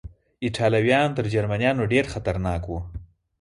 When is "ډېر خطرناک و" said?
1.93-2.71